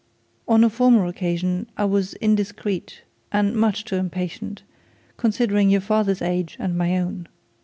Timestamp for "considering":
5.15-5.69